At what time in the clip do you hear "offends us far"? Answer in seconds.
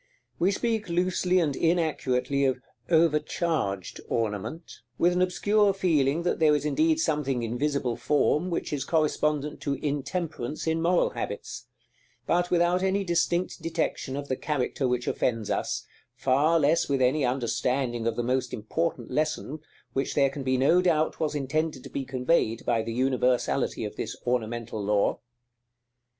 15.07-16.59